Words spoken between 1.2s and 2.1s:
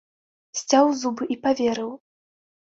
і паверыў.